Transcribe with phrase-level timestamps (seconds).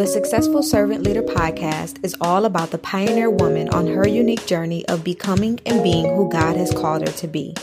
[0.00, 4.82] The Successful Servant Leader podcast is all about the pioneer woman on her unique journey
[4.88, 7.54] of becoming and being who God has called her to be.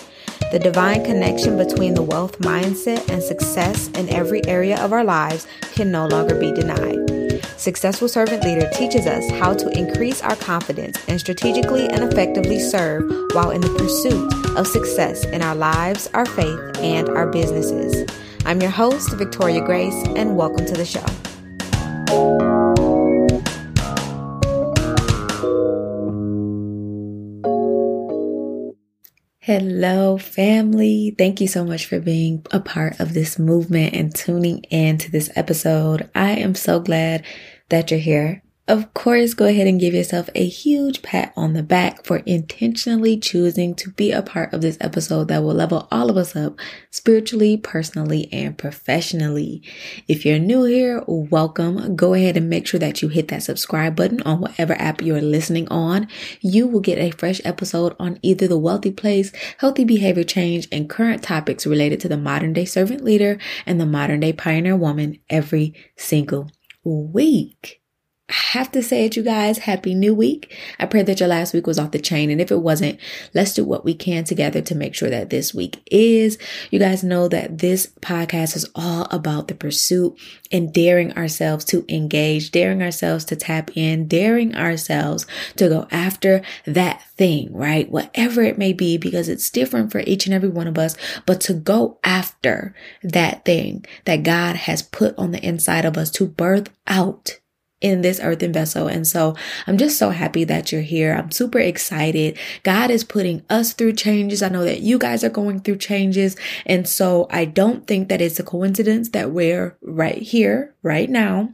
[0.52, 5.48] The divine connection between the wealth mindset and success in every area of our lives
[5.73, 7.41] can no longer be denied.
[7.58, 13.02] Successful Servant Leader teaches us how to increase our confidence and strategically and effectively serve
[13.34, 18.08] while in the pursuit of success in our lives, our faith, and our businesses.
[18.45, 21.04] I'm your host, Victoria Grace, and welcome to the show.
[29.47, 31.16] Hello, family.
[31.17, 35.09] Thank you so much for being a part of this movement and tuning in to
[35.09, 36.09] this episode.
[36.13, 37.23] I am so glad
[37.70, 41.63] that you're here of course, go ahead and give yourself a huge pat on the
[41.63, 46.09] back for intentionally choosing to be a part of this episode that will level all
[46.09, 46.59] of us up
[46.92, 49.64] spiritually, personally, and professionally.
[50.09, 51.95] If you're new here, welcome.
[51.95, 55.22] Go ahead and make sure that you hit that subscribe button on whatever app you're
[55.22, 56.09] listening on.
[56.42, 60.89] You will get a fresh episode on either the wealthy place, healthy behavior change, and
[60.89, 65.20] current topics related to the modern day servant leader and the modern day pioneer woman
[65.30, 66.52] every single
[66.83, 67.81] week.
[68.30, 70.53] I have to say it, you guys, happy new week.
[70.80, 72.30] I pray that your last week was off the chain.
[72.30, 73.00] And if it wasn't,
[73.33, 76.38] let's do what we can together to make sure that this week is.
[76.70, 80.20] You guys know that this podcast is all about the pursuit
[80.52, 86.42] and daring ourselves to engage, daring ourselves to tap in, daring ourselves to go after
[86.66, 87.89] that thing, right?
[87.89, 91.39] Whatever it may be, because it's different for each and every one of us, but
[91.42, 96.28] to go after that thing that God has put on the inside of us to
[96.28, 97.39] birth out
[97.80, 98.88] in this earthen vessel.
[98.88, 99.36] And so
[99.67, 101.14] I'm just so happy that you're here.
[101.14, 102.38] I'm super excited.
[102.64, 104.42] God is putting us through changes.
[104.42, 106.36] I know that you guys are going through changes.
[106.66, 111.54] And so I don't think that it's a coincidence that we're right here, right now,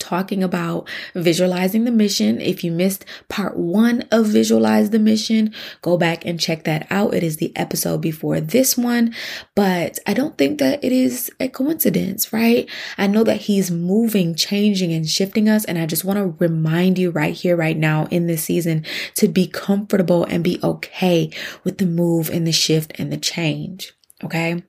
[0.00, 2.40] talking about visualizing the mission.
[2.40, 7.14] If you missed part one of Visualize the Mission, go back and check that out.
[7.14, 9.14] It is the episode before this one,
[9.54, 12.68] but I don't think that it is a coincidence, right?
[12.98, 15.64] I know that He's moving, changing, and shifting us.
[15.64, 18.84] And I just want to remind you right here, right now in this season
[19.16, 21.30] to be comfortable and be okay
[21.64, 23.92] with the move and the shift and the change.
[24.24, 24.62] Okay.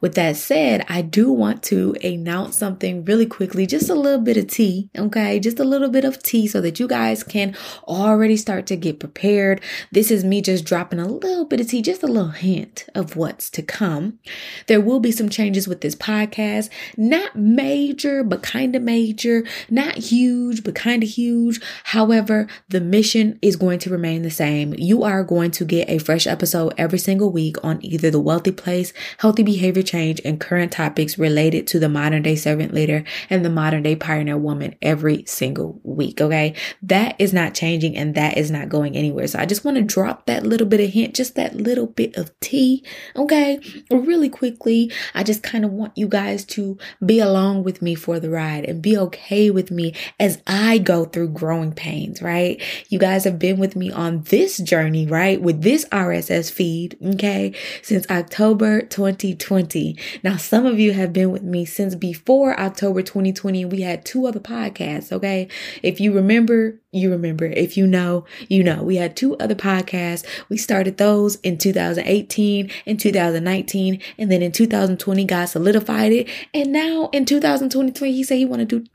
[0.00, 4.36] With that said, I do want to announce something really quickly, just a little bit
[4.36, 5.38] of tea, okay?
[5.38, 7.54] Just a little bit of tea so that you guys can
[7.86, 9.60] already start to get prepared.
[9.92, 13.14] This is me just dropping a little bit of tea, just a little hint of
[13.14, 14.18] what's to come.
[14.66, 19.96] There will be some changes with this podcast, not major, but kind of major, not
[19.96, 21.60] huge, but kind of huge.
[21.84, 24.74] However, the mission is going to remain the same.
[24.76, 28.50] You are going to get a fresh episode every single week on either the wealthy
[28.50, 33.44] place, healthy behavior change and current topics related to the modern day servant leader and
[33.44, 36.20] the modern day pioneer woman every single week.
[36.20, 36.54] Okay.
[36.82, 39.26] That is not changing and that is not going anywhere.
[39.26, 42.16] So I just want to drop that little bit of hint, just that little bit
[42.16, 42.84] of tea.
[43.16, 43.60] Okay.
[43.90, 44.92] Really quickly.
[45.14, 48.64] I just kind of want you guys to be along with me for the ride
[48.64, 52.60] and be okay with me as I go through growing pains, right?
[52.88, 55.40] You guys have been with me on this journey, right?
[55.40, 56.96] With this RSS feed.
[57.14, 57.54] Okay.
[57.82, 59.96] Since October 20 2020.
[60.22, 63.64] Now, some of you have been with me since before October 2020.
[63.64, 65.12] We had two other podcasts.
[65.12, 65.48] Okay.
[65.82, 67.46] If you remember, you remember.
[67.46, 68.82] If you know, you know.
[68.82, 70.24] We had two other podcasts.
[70.48, 74.00] We started those in 2018 and 2019.
[74.18, 76.28] And then in 2020, God solidified it.
[76.52, 78.86] And now in 2023, he said he want to do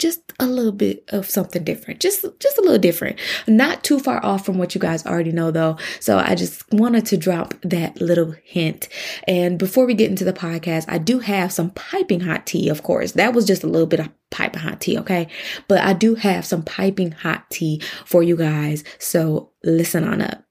[0.00, 2.00] just a little bit of something different.
[2.00, 3.18] Just just a little different.
[3.46, 5.76] Not too far off from what you guys already know though.
[6.00, 8.88] So i just wanted to drop that little hint.
[9.28, 12.82] And before we get into the podcast i do have some piping hot tea of
[12.82, 13.12] course.
[13.12, 15.28] That was just a little bit of piping hot tea okay?
[15.68, 18.82] But i do have some piping hot tea for you guys.
[18.98, 20.44] So listen on up.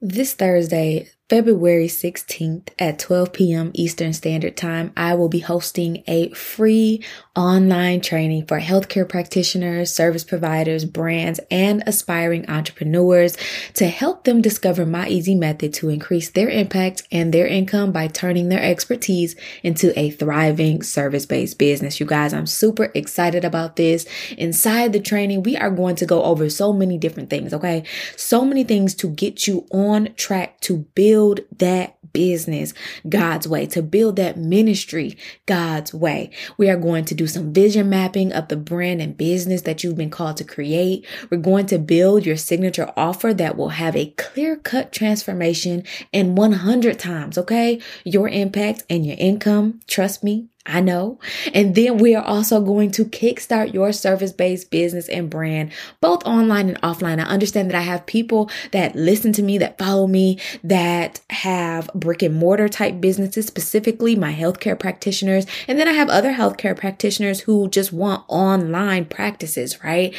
[0.00, 3.70] This Thursday, February 16th at 12 p.m.
[3.72, 7.02] Eastern Standard Time, I will be hosting a free
[7.34, 13.38] online training for healthcare practitioners, service providers, brands, and aspiring entrepreneurs
[13.72, 18.08] to help them discover my easy method to increase their impact and their income by
[18.08, 21.98] turning their expertise into a thriving service based business.
[21.98, 24.06] You guys, I'm super excited about this.
[24.36, 27.84] Inside the training, we are going to go over so many different things, okay?
[28.16, 32.72] So many things to get you on track to build build that business
[33.06, 35.16] God's way, to build that ministry
[35.46, 36.30] God's way.
[36.56, 39.96] We are going to do some vision mapping of the brand and business that you've
[39.96, 41.06] been called to create.
[41.30, 46.34] We're going to build your signature offer that will have a clear cut transformation in
[46.34, 47.80] 100 times, okay?
[48.04, 49.80] Your impact and your income.
[49.86, 51.18] Trust me, I know.
[51.52, 56.24] And then we are also going to kickstart your service based business and brand, both
[56.24, 57.18] online and offline.
[57.18, 61.90] I understand that I have people that listen to me, that follow me, that have
[61.94, 65.46] brick and mortar type businesses, specifically my healthcare practitioners.
[65.66, 70.14] And then I have other healthcare practitioners who just want online practices, right?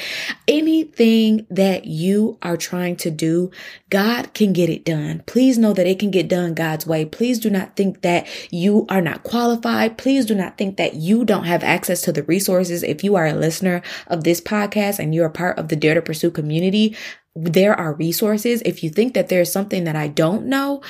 [0.45, 3.49] Anything that you are trying to do,
[3.89, 5.23] God can get it done.
[5.25, 7.05] Please know that it can get done God's way.
[7.05, 9.97] Please do not think that you are not qualified.
[9.97, 12.83] Please do do not think that you don't have access to the resources.
[12.83, 16.01] If you are a listener of this podcast and you're part of the Dare to
[16.01, 16.95] Pursue community,
[17.35, 18.61] there are resources.
[18.65, 20.81] If you think that there's something that I don't know,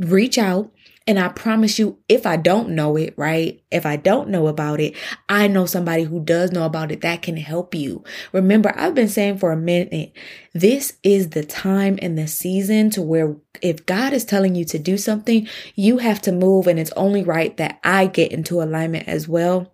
[0.00, 0.70] reach out.
[1.08, 3.62] And I promise you, if I don't know it, right?
[3.70, 4.96] If I don't know about it,
[5.28, 8.02] I know somebody who does know about it that can help you.
[8.32, 10.12] Remember, I've been saying for a minute,
[10.52, 14.80] this is the time and the season to where if God is telling you to
[14.80, 16.66] do something, you have to move.
[16.66, 19.72] And it's only right that I get into alignment as well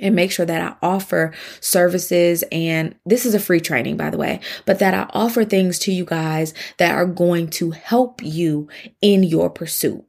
[0.00, 4.16] and make sure that I offer services and this is a free training by the
[4.16, 8.68] way, but that I offer things to you guys that are going to help you
[9.02, 10.06] in your pursuit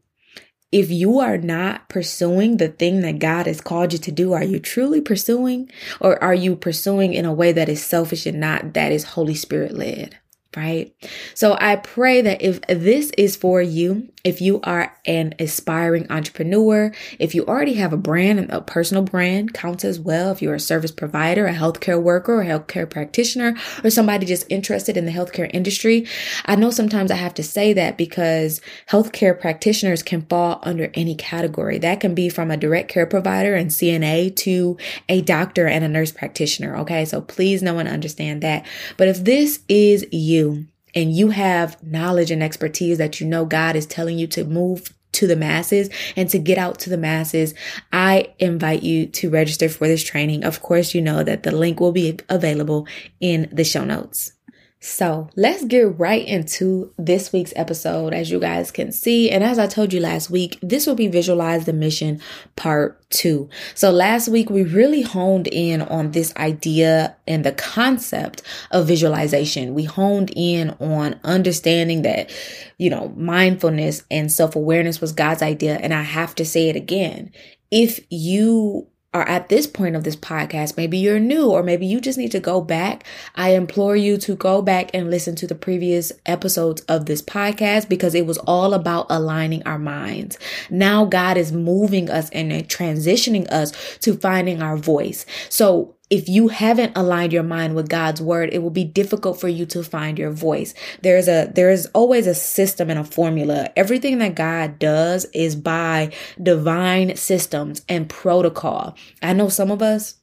[0.73, 4.43] if you are not pursuing the thing that God has called you to do, are
[4.43, 5.71] you truly pursuing
[6.01, 9.35] or are you pursuing in a way that is selfish and not that is Holy
[9.35, 10.17] Spirit led?
[10.55, 10.94] Right.
[11.33, 16.94] So I pray that if this is for you, if you are an aspiring entrepreneur,
[17.19, 20.31] if you already have a brand and a personal brand counts as well.
[20.31, 24.45] If you're a service provider, a healthcare worker, or a healthcare practitioner, or somebody just
[24.50, 26.07] interested in the healthcare industry.
[26.45, 31.15] I know sometimes I have to say that because healthcare practitioners can fall under any
[31.15, 31.77] category.
[31.77, 34.77] That can be from a direct care provider and CNA to
[35.09, 36.77] a doctor and a nurse practitioner.
[36.77, 37.05] Okay.
[37.05, 38.65] So please know and understand that.
[38.97, 40.42] But if this is you,
[40.95, 44.93] and you have knowledge and expertise that you know God is telling you to move
[45.13, 47.53] to the masses and to get out to the masses,
[47.91, 50.43] I invite you to register for this training.
[50.43, 52.87] Of course, you know that the link will be available
[53.19, 54.33] in the show notes.
[54.85, 58.13] So let's get right into this week's episode.
[58.13, 61.07] As you guys can see, and as I told you last week, this will be
[61.07, 62.19] Visualize the Mission
[62.57, 63.50] Part 2.
[63.75, 68.41] So last week, we really honed in on this idea and the concept
[68.71, 69.74] of visualization.
[69.74, 72.29] We honed in on understanding that,
[72.77, 75.77] you know, mindfulness and self awareness was God's idea.
[75.77, 77.31] And I have to say it again.
[77.71, 82.01] If you are at this point of this podcast, maybe you're new or maybe you
[82.01, 83.04] just need to go back,
[83.36, 87.89] I implore you to go back and listen to the previous episodes of this podcast
[87.89, 90.38] because it was all about aligning our minds.
[90.69, 95.25] Now God is moving us and transitioning us to finding our voice.
[95.50, 99.48] So if you haven't aligned your mind with God's word, it will be difficult for
[99.48, 100.75] you to find your voice.
[101.01, 103.71] There's a, there is always a system and a formula.
[103.75, 108.95] Everything that God does is by divine systems and protocol.
[109.24, 110.18] I know some of us,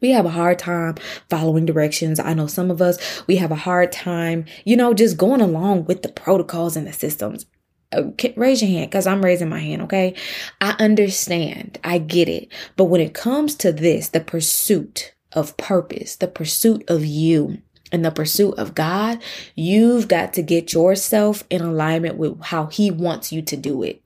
[0.00, 0.96] we have a hard time
[1.30, 2.18] following directions.
[2.18, 2.98] I know some of us,
[3.28, 6.92] we have a hard time, you know, just going along with the protocols and the
[6.92, 7.46] systems.
[7.94, 10.16] Okay, uh, raise your hand because I'm raising my hand, okay?
[10.60, 11.78] I understand.
[11.84, 12.48] I get it.
[12.74, 18.04] But when it comes to this, the pursuit of purpose, the pursuit of you, and
[18.04, 19.22] the pursuit of God,
[19.54, 24.02] you've got to get yourself in alignment with how He wants you to do it.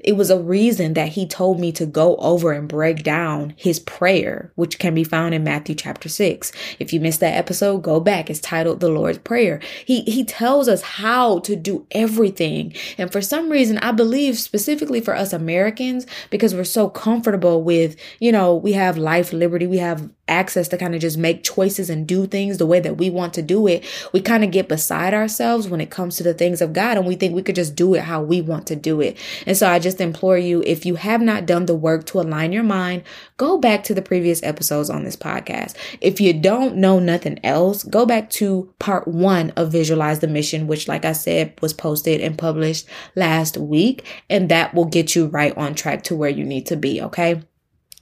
[0.00, 3.78] It was a reason that he told me to go over and break down his
[3.78, 6.52] prayer, which can be found in Matthew chapter 6.
[6.78, 8.30] If you missed that episode, go back.
[8.30, 9.60] It's titled The Lord's Prayer.
[9.84, 12.74] He he tells us how to do everything.
[12.98, 17.96] And for some reason, I believe specifically for us Americans because we're so comfortable with,
[18.18, 21.90] you know, we have life, liberty, we have access to kind of just make choices
[21.90, 23.84] and do things the way that we want to do it.
[24.12, 27.06] We kind of get beside ourselves when it comes to the things of God and
[27.06, 29.16] we think we could just do it how we want to do it.
[29.46, 32.52] And so I just implore you, if you have not done the work to align
[32.52, 33.02] your mind,
[33.36, 35.74] go back to the previous episodes on this podcast.
[36.00, 40.66] If you don't know nothing else, go back to part one of Visualize the Mission,
[40.66, 44.06] which, like I said, was posted and published last week.
[44.28, 47.02] And that will get you right on track to where you need to be.
[47.02, 47.42] Okay.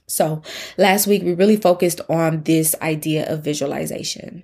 [0.07, 0.41] So
[0.77, 4.43] last week we really focused on this idea of visualization.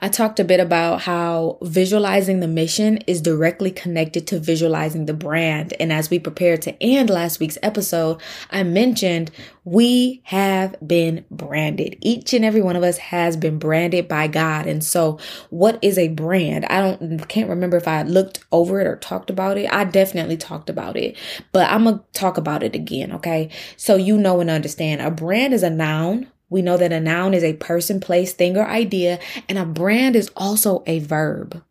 [0.00, 5.14] I talked a bit about how visualizing the mission is directly connected to visualizing the
[5.14, 5.74] brand.
[5.80, 9.32] And as we prepared to end last week's episode, I mentioned
[9.64, 11.98] we have been branded.
[12.00, 14.66] Each and every one of us has been branded by God.
[14.66, 15.18] And so
[15.50, 16.64] what is a brand?
[16.66, 19.70] I don't, can't remember if I looked over it or talked about it.
[19.72, 21.16] I definitely talked about it,
[21.52, 23.12] but I'm going to talk about it again.
[23.12, 23.50] Okay.
[23.76, 27.34] So you know and understand a brand is a noun we know that a noun
[27.34, 31.62] is a person, place, thing, or idea, and a brand is also a verb.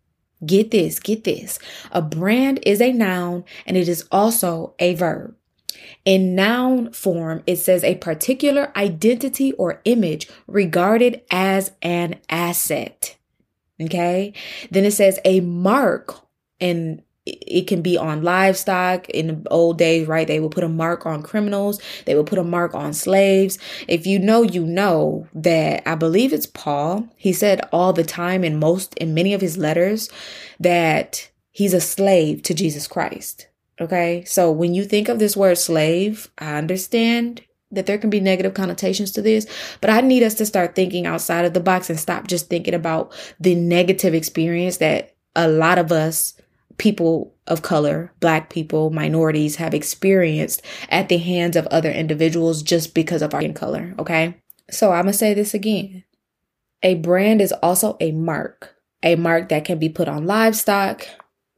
[0.46, 1.58] Get this, get this.
[1.92, 5.36] A brand is a noun and it is also a verb.
[6.06, 13.18] In noun form, it says a particular identity or image regarded as an asset.
[13.82, 14.34] Okay.
[14.70, 16.22] Then it says a mark
[16.60, 20.28] and it can be on livestock in the old days, right?
[20.28, 21.82] They would put a mark on criminals.
[22.06, 23.58] They would put a mark on slaves.
[23.88, 27.08] If you know, you know that I believe it's Paul.
[27.16, 30.10] He said all the time in most, in many of his letters
[30.60, 33.48] that he's a slave to Jesus Christ.
[33.80, 34.24] Okay.
[34.26, 37.42] So when you think of this word slave, I understand
[37.72, 39.46] that there can be negative connotations to this,
[39.82, 42.74] but I need us to start thinking outside of the box and stop just thinking
[42.74, 46.34] about the negative experience that a lot of us
[46.78, 52.94] people of color, black people, minorities have experienced at the hands of other individuals just
[52.94, 53.96] because of our color.
[54.00, 54.36] Okay.
[54.70, 56.04] So I'm going to say this again.
[56.84, 61.08] A brand is also a mark, a mark that can be put on livestock.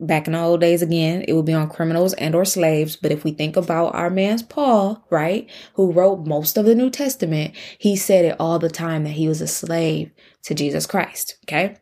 [0.01, 2.95] Back in the old days, again, it would be on criminals and or slaves.
[2.95, 6.89] But if we think about our man's Paul, right, who wrote most of the New
[6.89, 10.11] Testament, he said it all the time that he was a slave
[10.43, 11.37] to Jesus Christ.
[11.43, 11.75] Okay.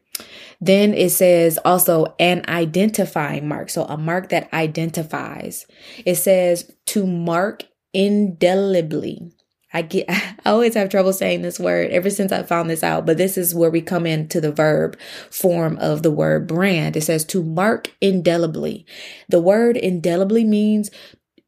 [0.59, 3.69] Then it says also an identifying mark.
[3.69, 5.65] So a mark that identifies.
[6.05, 9.31] It says to mark indelibly.
[9.73, 13.05] I get, I always have trouble saying this word ever since I found this out,
[13.05, 14.97] but this is where we come into the verb
[15.29, 16.95] form of the word brand.
[16.95, 18.85] It says to mark indelibly.
[19.29, 20.89] The word indelibly means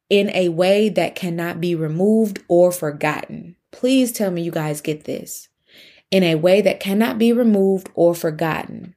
[0.10, 3.56] in a way that cannot be removed or forgotten.
[3.72, 5.49] Please tell me you guys get this.
[6.12, 8.96] In a way that cannot be removed or forgotten.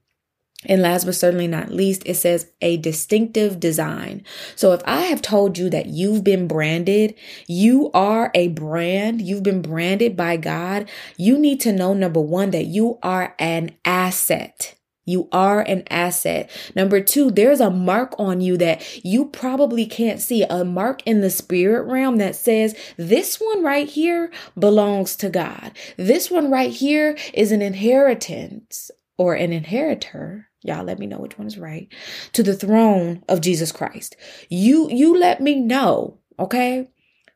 [0.64, 4.24] And last but certainly not least, it says a distinctive design.
[4.54, 7.14] So if I have told you that you've been branded,
[7.48, 12.52] you are a brand, you've been branded by God, you need to know number one,
[12.52, 14.76] that you are an asset.
[15.04, 16.50] You are an asset.
[16.74, 21.20] Number two, there's a mark on you that you probably can't see, a mark in
[21.20, 25.72] the spirit realm that says, this one right here belongs to God.
[25.96, 31.38] This one right here is an inheritance or an inheritor Y'all let me know which
[31.38, 31.88] one is right.
[32.34, 34.16] To the throne of Jesus Christ.
[34.48, 36.88] You, you let me know, okay,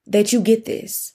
[0.07, 1.15] that you get this.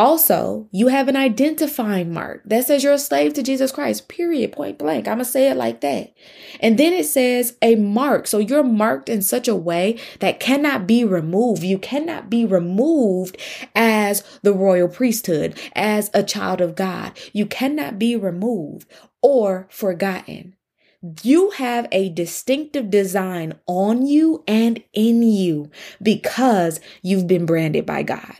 [0.00, 4.50] Also, you have an identifying mark that says you're a slave to Jesus Christ, period,
[4.50, 5.06] point blank.
[5.06, 6.14] I'm going to say it like that.
[6.58, 8.26] And then it says a mark.
[8.26, 11.62] So you're marked in such a way that cannot be removed.
[11.62, 13.36] You cannot be removed
[13.74, 17.12] as the royal priesthood, as a child of God.
[17.34, 18.90] You cannot be removed
[19.20, 20.56] or forgotten.
[21.22, 25.70] You have a distinctive design on you and in you
[26.02, 28.36] because you've been branded by God.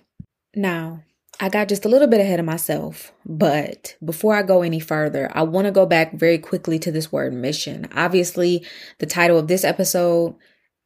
[0.54, 1.02] Now,
[1.42, 5.30] I got just a little bit ahead of myself, but before I go any further,
[5.32, 7.88] I want to go back very quickly to this word mission.
[7.96, 8.66] Obviously,
[8.98, 10.36] the title of this episode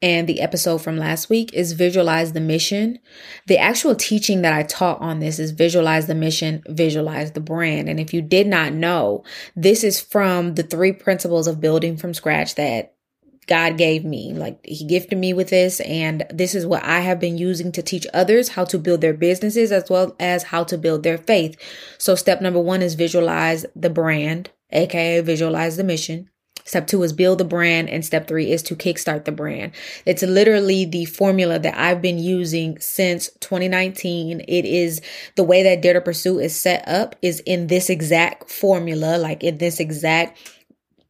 [0.01, 3.01] and the episode from last week is visualize the mission.
[3.47, 7.89] The actual teaching that I taught on this is visualize the mission, visualize the brand.
[7.89, 9.25] And if you did not know,
[9.57, 12.94] this is from the three principles of building from scratch that
[13.47, 14.33] God gave me.
[14.33, 17.83] Like he gifted me with this and this is what I have been using to
[17.83, 21.57] teach others how to build their businesses as well as how to build their faith.
[21.99, 26.31] So step number 1 is visualize the brand, aka visualize the mission.
[26.65, 27.91] Step two is build the brand.
[27.91, 29.73] And step three is to kickstart the brand.
[30.07, 34.41] It's literally the formula that I've been using since 2019.
[34.41, 35.01] It is
[35.37, 39.45] the way that Dare to Pursue is set up is in this exact formula, like
[39.45, 40.39] in this exact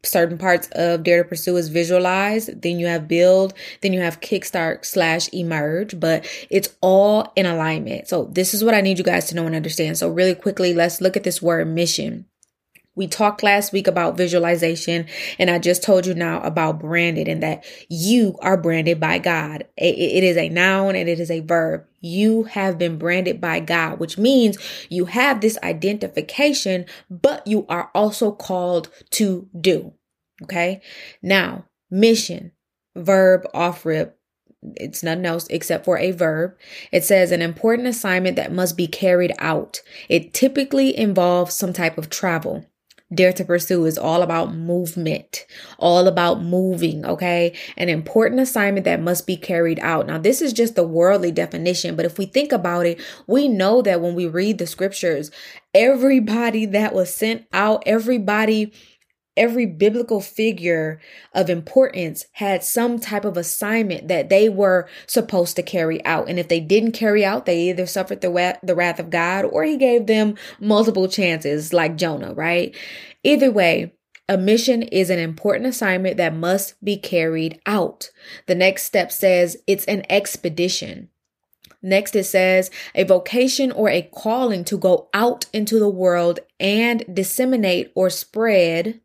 [0.05, 3.55] certain parts of Dare to Pursue is visualize, Then you have build.
[3.81, 5.99] Then you have kickstart slash emerge.
[5.99, 8.09] But it's all in alignment.
[8.09, 9.99] So this is what I need you guys to know and understand.
[9.99, 12.27] So really quickly, let's look at this word mission.
[12.97, 15.07] We talked last week about visualization,
[15.39, 19.67] and I just told you now about branded and that you are branded by God.
[19.77, 21.85] It is a noun and it is a verb.
[22.01, 24.59] You have been branded by God, which means
[24.91, 29.95] you have this identification, but you are also called to do.
[30.43, 30.81] Okay.
[31.23, 32.53] Now, mission,
[32.95, 34.19] verb off rip.
[34.77, 36.57] It's nothing else except for a verb.
[36.93, 39.81] It says an important assignment that must be carried out.
[40.09, 42.65] It typically involves some type of travel.
[43.13, 45.47] Dare to Pursue is all about movement,
[45.79, 47.55] all about moving, okay?
[47.77, 50.07] An important assignment that must be carried out.
[50.07, 53.83] Now, this is just the worldly definition, but if we think about it, we know
[53.83, 55.31] that when we read the scriptures,
[55.75, 58.73] everybody that was sent out, everybody
[59.37, 61.01] every biblical figure
[61.33, 66.29] of importance had some type of assignment that they were supposed to carry out.
[66.29, 69.45] And if they didn't carry out, they either suffered the, wa- the wrath of God
[69.45, 72.77] or he gave them multiple chances, like Jonah, right?
[73.23, 73.93] Either way,
[74.29, 78.11] a mission is an important assignment that must be carried out.
[78.47, 81.11] The next step says it's an expedition.
[81.83, 87.05] Next, it says a vocation or a calling to go out into the world and
[87.13, 89.03] disseminate or spread.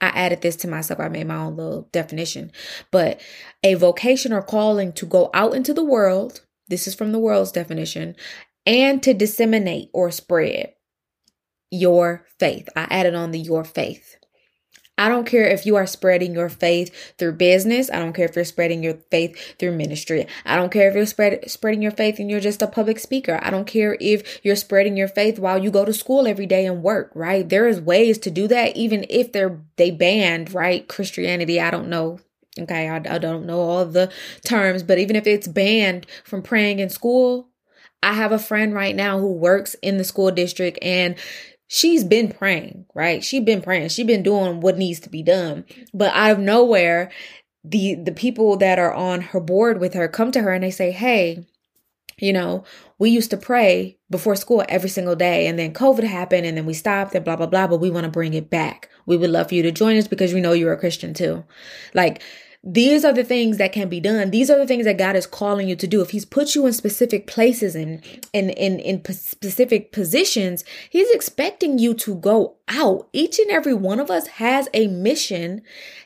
[0.00, 1.00] I added this to myself.
[1.00, 2.52] I made my own little definition,
[2.90, 3.20] but
[3.62, 6.42] a vocation or calling to go out into the world.
[6.68, 8.16] This is from the world's definition
[8.66, 10.74] and to disseminate or spread
[11.70, 12.68] your faith.
[12.76, 14.16] I added on the your faith.
[14.96, 17.90] I don't care if you are spreading your faith through business.
[17.90, 20.26] I don't care if you're spreading your faith through ministry.
[20.44, 23.40] I don't care if you're spread, spreading your faith and you're just a public speaker.
[23.42, 26.64] I don't care if you're spreading your faith while you go to school every day
[26.64, 27.48] and work, right?
[27.48, 30.86] There is ways to do that, even if they're, they banned, right?
[30.86, 31.60] Christianity.
[31.60, 32.20] I don't know.
[32.56, 32.88] Okay.
[32.88, 34.12] I, I don't know all the
[34.44, 37.48] terms, but even if it's banned from praying in school,
[38.00, 41.16] I have a friend right now who works in the school district and
[41.66, 43.22] she's been praying, right?
[43.22, 43.88] She's been praying.
[43.88, 45.64] She's been doing what needs to be done.
[45.92, 47.10] But out of nowhere,
[47.64, 50.70] the the people that are on her board with her come to her and they
[50.70, 51.46] say, "Hey,
[52.18, 52.64] you know,
[52.98, 56.66] we used to pray before school every single day and then COVID happened and then
[56.66, 58.90] we stopped and blah blah blah, but we want to bring it back.
[59.06, 61.44] We would love for you to join us because we know you're a Christian too."
[61.94, 62.22] Like
[62.66, 64.30] these are the things that can be done.
[64.30, 66.00] These are the things that God is calling you to do.
[66.00, 68.02] If He's put you in specific places and
[68.32, 73.08] in, in, in, specific positions, He's expecting you to go out.
[73.12, 75.60] Each and every one of us has a mission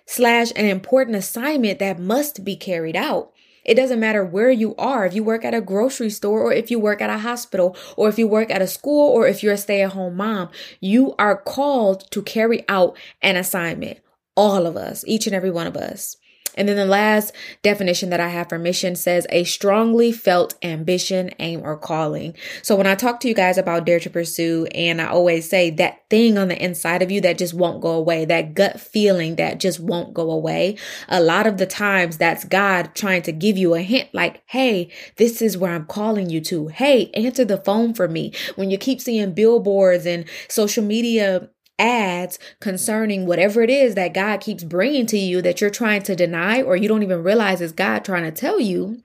[0.04, 3.32] slash an important assignment that must be carried out.
[3.64, 5.06] It doesn't matter where you are.
[5.06, 8.08] If you work at a grocery store or if you work at a hospital or
[8.08, 10.48] if you work at a school or if you're a stay at home mom,
[10.80, 14.00] you are called to carry out an assignment.
[14.34, 16.16] All of us, each and every one of us.
[16.56, 21.30] And then the last definition that I have for mission says a strongly felt ambition,
[21.38, 22.34] aim, or calling.
[22.62, 25.70] So when I talk to you guys about Dare to Pursue, and I always say
[25.70, 29.36] that thing on the inside of you that just won't go away, that gut feeling
[29.36, 30.76] that just won't go away,
[31.08, 34.90] a lot of the times that's God trying to give you a hint like, hey,
[35.16, 36.68] this is where I'm calling you to.
[36.68, 38.32] Hey, answer the phone for me.
[38.56, 44.40] When you keep seeing billboards and social media ads concerning whatever it is that God
[44.40, 47.72] keeps bringing to you that you're trying to deny or you don't even realize is
[47.72, 49.00] God trying to tell you,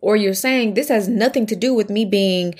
[0.00, 2.54] or you're saying this has nothing to do with me being,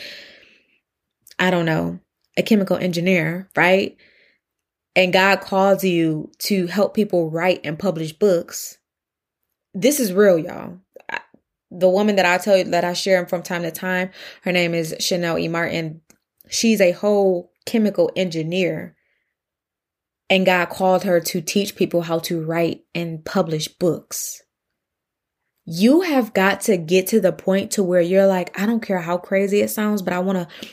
[1.39, 2.01] I don't know,
[2.37, 3.97] a chemical engineer, right?
[4.97, 8.79] And God calls you to help people write and publish books.
[9.75, 10.79] This is real, y'all.
[11.71, 14.11] The woman that I tell you that I share from time to time,
[14.43, 15.49] her name is Chanel E.
[15.49, 16.01] Martin.
[16.49, 18.95] She's a whole chemical engineer
[20.31, 24.43] and God called her to teach people how to write and publish books.
[25.67, 29.01] You have got to get to the point to where you're like, I don't care
[29.01, 30.69] how crazy it sounds, but I want to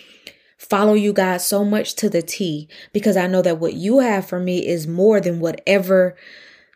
[0.57, 4.27] follow you guys so much to the T because I know that what you have
[4.27, 6.15] for me is more than whatever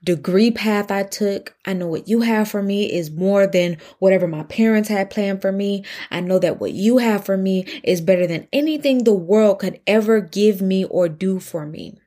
[0.03, 1.55] degree path I took.
[1.65, 5.41] I know what you have for me is more than whatever my parents had planned
[5.41, 5.83] for me.
[6.11, 9.81] I know that what you have for me is better than anything the world could
[9.87, 11.99] ever give me or do for me.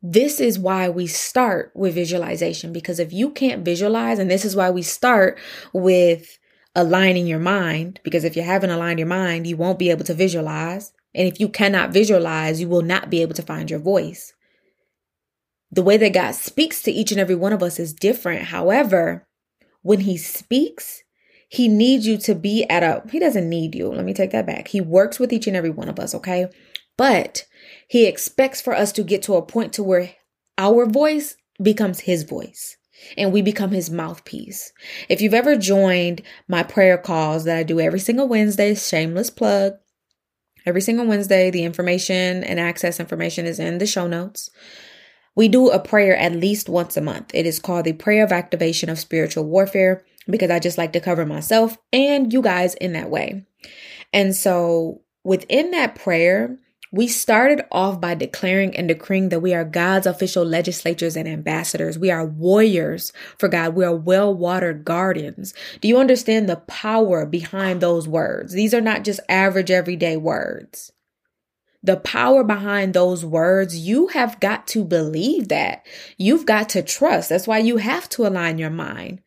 [0.00, 4.54] This is why we start with visualization because if you can't visualize, and this is
[4.54, 5.38] why we start
[5.72, 6.38] with
[6.74, 10.14] aligning your mind, because if you haven't aligned your mind, you won't be able to
[10.14, 10.92] visualize.
[11.14, 14.34] And if you cannot visualize, you will not be able to find your voice.
[15.72, 18.44] The way that God speaks to each and every one of us is different.
[18.44, 19.26] However,
[19.82, 21.02] when He speaks,
[21.48, 23.88] He needs you to be at a, He doesn't need you.
[23.88, 24.68] Let me take that back.
[24.68, 26.46] He works with each and every one of us, okay?
[26.96, 27.46] But
[27.88, 30.10] he expects for us to get to a point to where
[30.56, 32.76] our voice becomes his voice
[33.16, 34.72] and we become his mouthpiece.
[35.08, 39.74] If you've ever joined my prayer calls that I do every single Wednesday, shameless plug,
[40.66, 44.50] every single Wednesday, the information and access information is in the show notes.
[45.34, 47.30] We do a prayer at least once a month.
[47.32, 51.00] It is called the Prayer of Activation of Spiritual Warfare because I just like to
[51.00, 53.46] cover myself and you guys in that way.
[54.12, 56.58] And so within that prayer,
[56.90, 61.98] we started off by declaring and decreeing that we are God's official legislators and ambassadors.
[61.98, 63.74] We are warriors for God.
[63.74, 65.54] We are well watered gardens.
[65.80, 68.52] Do you understand the power behind those words?
[68.52, 70.92] These are not just average everyday words.
[71.82, 75.86] The power behind those words, you have got to believe that.
[76.16, 77.28] You've got to trust.
[77.28, 79.20] That's why you have to align your mind.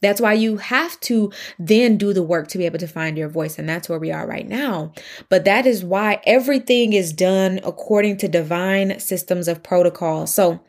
[0.00, 3.28] That's why you have to then do the work to be able to find your
[3.28, 3.58] voice.
[3.58, 4.92] And that's where we are right now.
[5.28, 10.26] But that is why everything is done according to divine systems of protocol.
[10.26, 10.60] So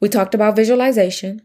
[0.00, 1.42] we talked about visualization.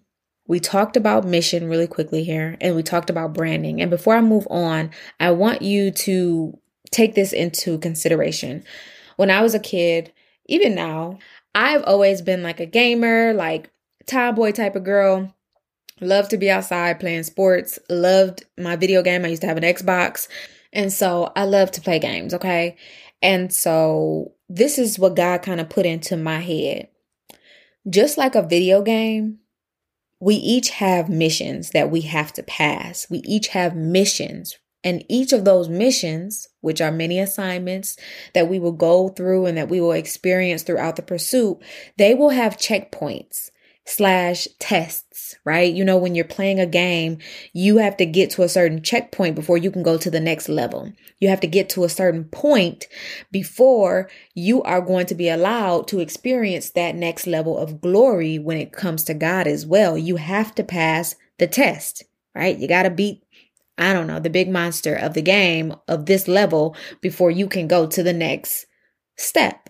[0.47, 3.81] We talked about mission really quickly here, and we talked about branding.
[3.81, 6.57] And before I move on, I want you to
[6.91, 8.63] take this into consideration.
[9.15, 10.11] When I was a kid,
[10.47, 11.19] even now,
[11.53, 13.71] I've always been like a gamer, like
[14.07, 15.35] tomboy type of girl
[16.01, 17.79] Loved to be outside playing sports.
[17.89, 19.25] Loved my video game.
[19.25, 20.27] I used to have an Xbox.
[20.71, 22.77] And so I love to play games, okay?
[23.21, 26.89] And so this is what God kind of put into my head.
[27.89, 29.39] Just like a video game,
[30.19, 33.07] we each have missions that we have to pass.
[33.09, 34.57] We each have missions.
[34.83, 37.97] And each of those missions, which are many assignments
[38.33, 41.59] that we will go through and that we will experience throughout the pursuit,
[41.97, 43.49] they will have checkpoints
[43.85, 45.73] slash tests, right?
[45.73, 47.17] You know, when you're playing a game,
[47.53, 50.47] you have to get to a certain checkpoint before you can go to the next
[50.47, 50.91] level.
[51.19, 52.87] You have to get to a certain point
[53.31, 58.57] before you are going to be allowed to experience that next level of glory when
[58.57, 59.97] it comes to God as well.
[59.97, 62.03] You have to pass the test,
[62.35, 62.57] right?
[62.57, 63.23] You got to beat
[63.79, 67.65] I don't know, the big monster of the game of this level before you can
[67.65, 68.65] go to the next
[69.17, 69.68] step.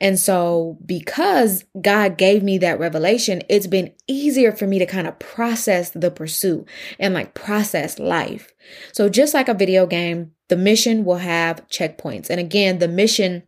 [0.00, 5.08] And so, because God gave me that revelation, it's been easier for me to kind
[5.08, 6.68] of process the pursuit
[7.00, 8.54] and like process life.
[8.92, 12.30] So, just like a video game, the mission will have checkpoints.
[12.30, 13.42] And again, the mission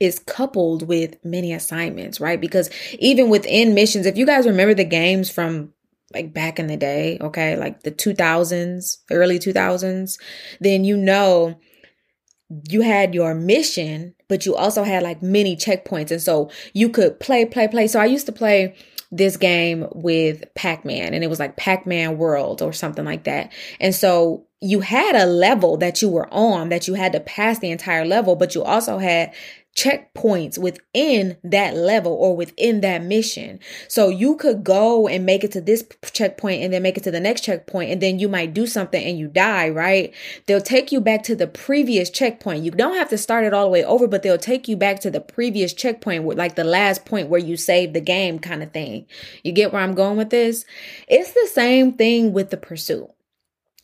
[0.00, 2.40] is coupled with many assignments, right?
[2.40, 2.68] Because
[2.98, 5.72] even within missions, if you guys remember the games from
[6.12, 10.18] like back in the day, okay, like the 2000s, early 2000s,
[10.60, 11.58] then you know
[12.68, 16.10] you had your mission, but you also had like many checkpoints.
[16.10, 17.86] And so you could play, play, play.
[17.86, 18.74] So I used to play
[19.12, 23.24] this game with Pac Man and it was like Pac Man World or something like
[23.24, 23.52] that.
[23.80, 27.58] And so you had a level that you were on that you had to pass
[27.58, 29.32] the entire level, but you also had
[29.76, 33.60] checkpoints within that level or within that mission.
[33.88, 37.10] So you could go and make it to this checkpoint and then make it to
[37.10, 40.14] the next checkpoint and then you might do something and you die, right?
[40.46, 42.64] They'll take you back to the previous checkpoint.
[42.64, 45.00] You don't have to start it all the way over, but they'll take you back
[45.00, 48.72] to the previous checkpoint like the last point where you saved the game kind of
[48.72, 49.06] thing.
[49.44, 50.64] You get where I'm going with this?
[51.06, 53.10] It's the same thing with the pursuit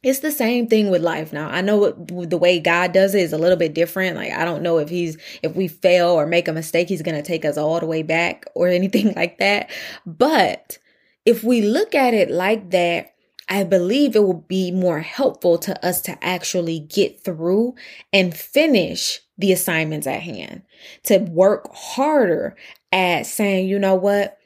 [0.03, 1.49] it's the same thing with life now.
[1.49, 4.17] I know what, the way God does it is a little bit different.
[4.17, 7.17] Like, I don't know if he's, if we fail or make a mistake, he's going
[7.17, 9.71] to take us all the way back or anything like that.
[10.05, 10.79] But
[11.25, 13.15] if we look at it like that,
[13.49, 17.75] I believe it will be more helpful to us to actually get through
[18.12, 20.62] and finish the assignments at hand,
[21.05, 22.57] to work harder
[22.93, 24.38] at saying, you know what?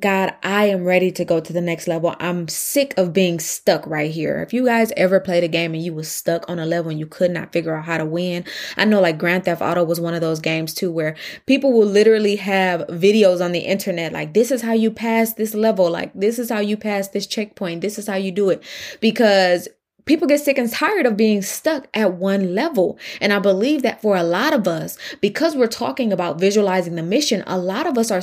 [0.00, 2.16] God, I am ready to go to the next level.
[2.18, 4.40] I'm sick of being stuck right here.
[4.40, 6.98] If you guys ever played a game and you was stuck on a level and
[6.98, 8.44] you could not figure out how to win,
[8.76, 11.86] I know like Grand Theft Auto was one of those games too where people will
[11.86, 16.12] literally have videos on the internet like this is how you pass this level, like
[16.14, 18.62] this is how you pass this checkpoint, this is how you do it
[19.00, 19.68] because
[20.04, 22.98] people get sick and tired of being stuck at one level.
[23.20, 27.02] And I believe that for a lot of us, because we're talking about visualizing the
[27.02, 28.22] mission, a lot of us are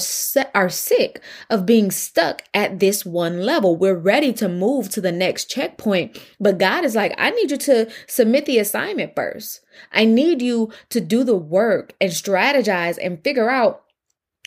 [0.54, 3.76] are sick of being stuck at this one level.
[3.76, 7.58] We're ready to move to the next checkpoint, but God is like, I need you
[7.58, 9.62] to submit the assignment first.
[9.92, 13.84] I need you to do the work and strategize and figure out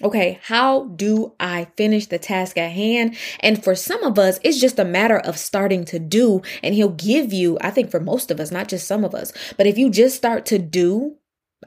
[0.02, 3.16] Okay, how do I finish the task at hand?
[3.40, 6.88] And for some of us, it's just a matter of starting to do, and He'll
[6.88, 9.76] give you, I think for most of us, not just some of us, but if
[9.76, 11.16] you just start to do,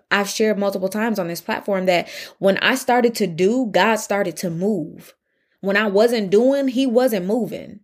[0.10, 4.36] I've shared multiple times on this platform that when I started to do, God started
[4.38, 5.14] to move.
[5.62, 7.82] When I wasn't doing, He wasn't moving.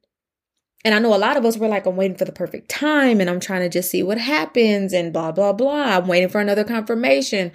[0.85, 3.19] And I know a lot of us were like, I'm waiting for the perfect time
[3.19, 5.97] and I'm trying to just see what happens and blah, blah, blah.
[5.97, 7.51] I'm waiting for another confirmation.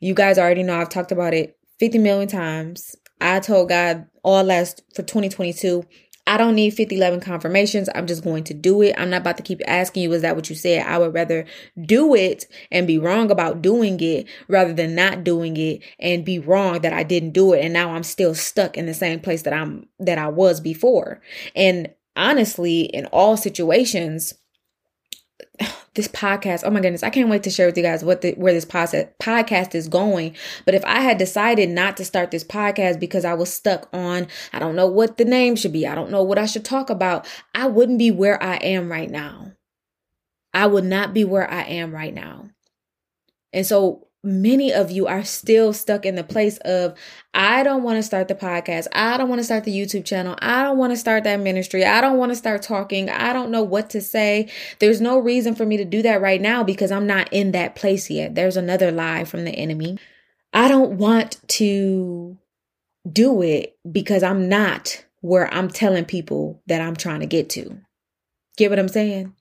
[0.00, 2.96] You guys already know I've talked about it 50 million times.
[3.20, 5.84] I told God all last for 2022,
[6.28, 7.88] I don't need 50, 11 confirmations.
[7.94, 8.94] I'm just going to do it.
[8.98, 10.86] I'm not about to keep asking you, is that what you said?
[10.86, 11.46] I would rather
[11.80, 16.38] do it and be wrong about doing it rather than not doing it and be
[16.38, 17.64] wrong that I didn't do it.
[17.64, 21.22] And now I'm still stuck in the same place that I'm, that I was before.
[21.56, 24.34] And honestly, in all situations,
[25.94, 28.32] this podcast oh my goodness i can't wait to share with you guys what the,
[28.32, 30.36] where this podcast is going.
[30.64, 34.26] But if i had decided not to start this podcast because i was stuck on
[34.52, 36.90] i don't know what the name should be i don't know what i should talk
[36.90, 39.52] about i wouldn't be where i am right now.
[40.54, 42.50] I would not be where i am right now.
[43.52, 46.94] And so many of you are still stuck in the place of
[47.34, 48.88] I don't want to start the podcast.
[48.92, 50.36] I don't want to start the YouTube channel.
[50.40, 51.84] I don't want to start that ministry.
[51.84, 53.08] I don't want to start talking.
[53.10, 54.50] I don't know what to say.
[54.80, 57.76] There's no reason for me to do that right now because I'm not in that
[57.76, 58.34] place yet.
[58.34, 59.98] There's another lie from the enemy.
[60.52, 62.36] I don't want to
[63.10, 67.78] do it because I'm not where I'm telling people that I'm trying to get to.
[68.56, 69.34] Get what I'm saying?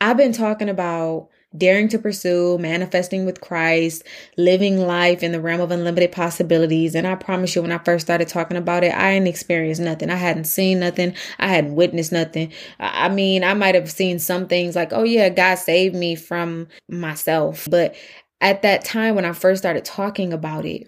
[0.00, 4.04] I've been talking about daring to pursue, manifesting with Christ,
[4.36, 6.94] living life in the realm of unlimited possibilities.
[6.94, 10.10] And I promise you, when I first started talking about it, I hadn't experienced nothing.
[10.10, 11.14] I hadn't seen nothing.
[11.38, 12.52] I hadn't witnessed nothing.
[12.78, 16.68] I mean, I might have seen some things like, oh yeah, God saved me from
[16.88, 17.66] myself.
[17.70, 17.96] But
[18.40, 20.86] at that time when I first started talking about it,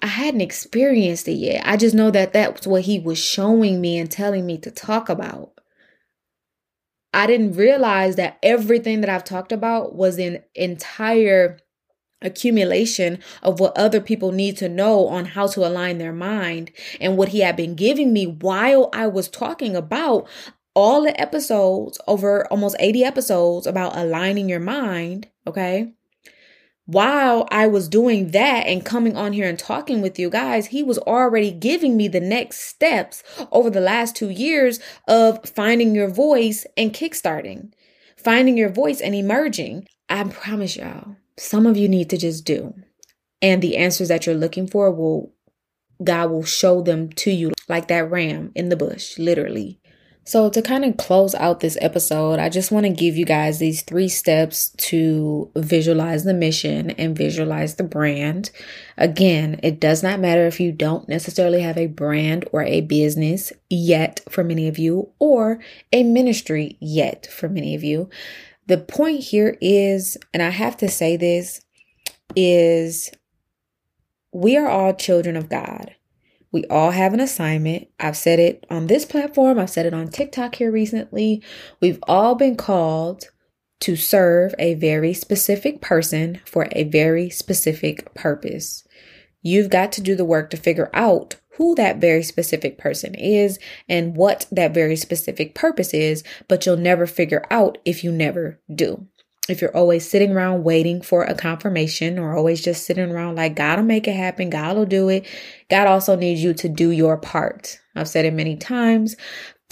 [0.00, 1.62] I hadn't experienced it yet.
[1.66, 5.08] I just know that that's what he was showing me and telling me to talk
[5.08, 5.57] about.
[7.12, 11.58] I didn't realize that everything that I've talked about was an entire
[12.20, 17.16] accumulation of what other people need to know on how to align their mind and
[17.16, 20.28] what he had been giving me while I was talking about
[20.74, 25.92] all the episodes over almost 80 episodes about aligning your mind, okay?
[26.88, 30.82] While I was doing that and coming on here and talking with you guys, he
[30.82, 33.22] was already giving me the next steps
[33.52, 37.74] over the last two years of finding your voice and kickstarting,
[38.16, 39.86] finding your voice and emerging.
[40.08, 42.72] I promise y'all, some of you need to just do.
[43.42, 45.34] And the answers that you're looking for will,
[46.02, 49.78] God will show them to you like that ram in the bush, literally.
[50.28, 53.58] So, to kind of close out this episode, I just want to give you guys
[53.58, 58.50] these three steps to visualize the mission and visualize the brand.
[58.98, 63.54] Again, it does not matter if you don't necessarily have a brand or a business
[63.70, 65.60] yet for many of you, or
[65.94, 68.10] a ministry yet for many of you.
[68.66, 71.62] The point here is, and I have to say this,
[72.36, 73.10] is
[74.34, 75.94] we are all children of God.
[76.50, 77.88] We all have an assignment.
[78.00, 81.42] I've said it on this platform, I've said it on TikTok here recently.
[81.80, 83.24] We've all been called
[83.80, 88.84] to serve a very specific person for a very specific purpose.
[89.42, 93.58] You've got to do the work to figure out who that very specific person is
[93.88, 98.60] and what that very specific purpose is, but you'll never figure out if you never
[98.72, 99.06] do
[99.48, 103.56] if you're always sitting around waiting for a confirmation or always just sitting around like
[103.56, 105.26] God will make it happen, God will do it,
[105.70, 107.80] God also needs you to do your part.
[107.94, 109.16] I've said it many times.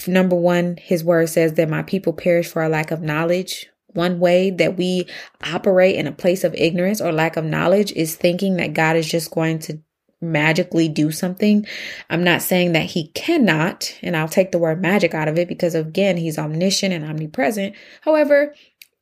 [0.07, 3.67] Number one, his word says that my people perish for a lack of knowledge.
[3.89, 5.07] One way that we
[5.43, 9.09] operate in a place of ignorance or lack of knowledge is thinking that God is
[9.09, 9.81] just going to
[10.21, 11.67] magically do something.
[12.11, 15.49] I'm not saying that he cannot, and I'll take the word magic out of it
[15.49, 17.75] because again, he's omniscient and omnipresent.
[18.03, 18.55] However,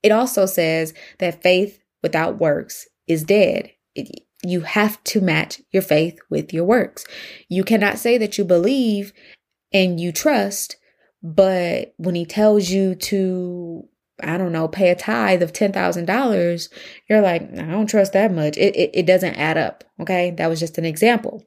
[0.04, 3.72] it also says that faith without works is dead.
[3.94, 7.06] It, you have to match your faith with your works.
[7.48, 9.14] You cannot say that you believe
[9.72, 10.76] and you trust,
[11.22, 13.88] but when he tells you to,
[14.22, 16.68] I don't know, pay a tithe of $10,000,
[17.08, 18.58] you're like, I don't trust that much.
[18.58, 19.84] It, it, it doesn't add up.
[19.98, 20.32] Okay.
[20.32, 21.42] That was just an example.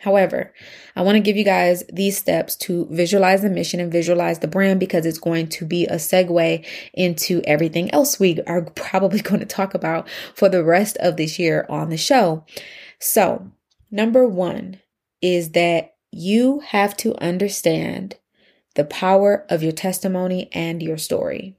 [0.00, 0.52] However,
[0.96, 4.48] I want to give you guys these steps to visualize the mission and visualize the
[4.48, 9.40] brand because it's going to be a segue into everything else we are probably going
[9.40, 12.44] to talk about for the rest of this year on the show.
[12.98, 13.50] So,
[13.90, 14.80] number one
[15.20, 18.16] is that you have to understand
[18.74, 21.56] the power of your testimony and your story.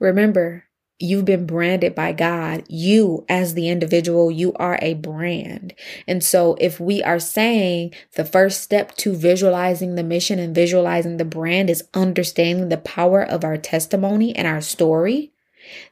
[0.00, 0.64] Remember,
[1.00, 2.64] You've been branded by God.
[2.68, 5.74] You, as the individual, you are a brand.
[6.08, 11.16] And so, if we are saying the first step to visualizing the mission and visualizing
[11.16, 15.30] the brand is understanding the power of our testimony and our story,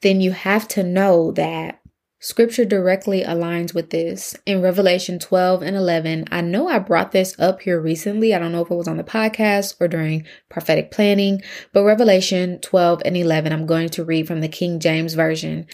[0.01, 1.81] then you have to know that
[2.27, 4.35] Scripture directly aligns with this.
[4.47, 8.35] In Revelation 12 and 11, I know I brought this up here recently.
[8.35, 11.41] I don't know if it was on the podcast or during prophetic planning,
[11.73, 15.69] but Revelation 12 and 11, I'm going to read from the King James Version.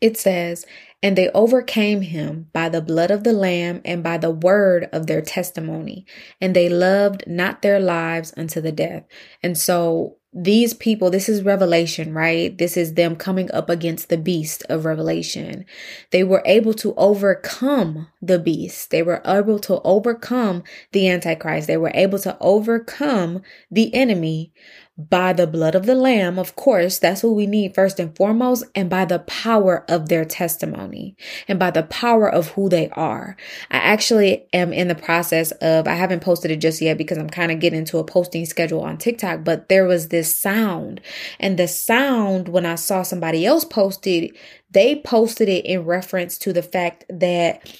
[0.00, 0.64] It says,
[1.02, 5.08] And they overcame him by the blood of the Lamb and by the word of
[5.08, 6.06] their testimony,
[6.40, 9.04] and they loved not their lives unto the death.
[9.42, 12.56] And so these people, this is Revelation, right?
[12.56, 15.64] This is them coming up against the beast of Revelation.
[16.10, 18.90] They were able to overcome the beast.
[18.90, 21.66] They were able to overcome the Antichrist.
[21.66, 24.52] They were able to overcome the enemy
[24.98, 28.64] by the blood of the Lamb, of course, that's what we need first and foremost,
[28.74, 33.36] and by the power of their testimony and by the power of who they are.
[33.70, 37.30] I actually am in the process of, I haven't posted it just yet because I'm
[37.30, 41.00] kind of getting into a posting schedule on TikTok, but there was this sound.
[41.38, 44.36] And the sound, when I saw somebody else posted,
[44.68, 47.72] they posted it in reference to the fact that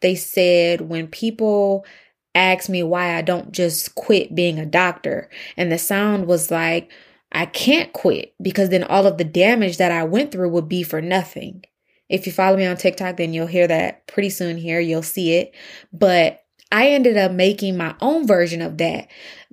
[0.00, 1.86] they said when people
[2.36, 5.28] asked me why I don't just quit being a doctor.
[5.56, 6.90] And the sound was like,
[7.32, 10.82] I can't quit because then all of the damage that I went through would be
[10.82, 11.64] for nothing.
[12.08, 14.78] If you follow me on TikTok, then you'll hear that pretty soon here.
[14.78, 15.54] You'll see it.
[15.92, 19.08] But I ended up making my own version of that.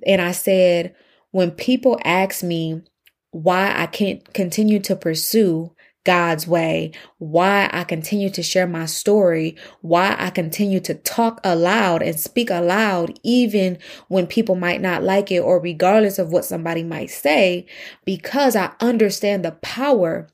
[0.06, 0.94] And I said,
[1.32, 2.82] when people ask me
[3.32, 5.72] why I can't continue to pursue,
[6.04, 12.02] God's way, why I continue to share my story, why I continue to talk aloud
[12.02, 16.82] and speak aloud, even when people might not like it or regardless of what somebody
[16.82, 17.66] might say,
[18.04, 20.28] because I understand the power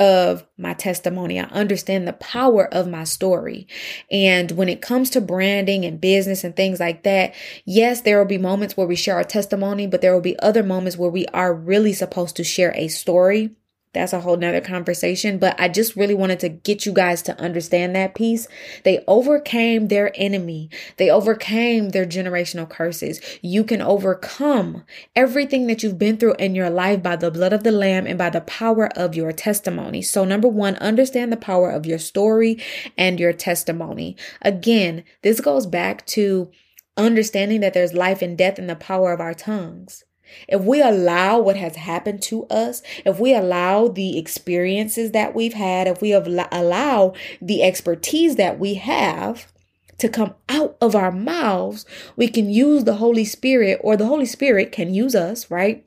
[0.00, 1.38] of my testimony.
[1.38, 3.68] I understand the power of my story.
[4.10, 7.34] And when it comes to branding and business and things like that,
[7.66, 10.62] yes, there will be moments where we share our testimony, but there will be other
[10.62, 13.50] moments where we are really supposed to share a story
[13.92, 15.38] that's a whole nother conversation.
[15.38, 18.46] But I just really wanted to get you guys to understand that piece.
[18.84, 20.70] They overcame their enemy.
[20.96, 23.20] They overcame their generational curses.
[23.42, 24.84] You can overcome
[25.16, 28.18] everything that you've been through in your life by the blood of the lamb and
[28.18, 30.02] by the power of your testimony.
[30.02, 32.62] So number one, understand the power of your story
[32.96, 34.16] and your testimony.
[34.42, 36.50] Again, this goes back to
[36.96, 40.04] understanding that there's life and death in the power of our tongues.
[40.48, 45.54] If we allow what has happened to us, if we allow the experiences that we've
[45.54, 49.50] had, if we allow the expertise that we have
[49.98, 51.84] to come out of our mouths,
[52.16, 55.86] we can use the Holy Spirit, or the Holy Spirit can use us, right?